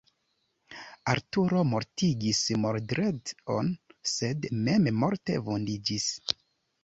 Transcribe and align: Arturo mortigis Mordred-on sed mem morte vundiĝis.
Arturo 1.11 1.59
mortigis 1.73 2.39
Mordred-on 2.63 3.69
sed 4.13 4.49
mem 4.69 4.89
morte 5.03 5.37
vundiĝis. 5.51 6.09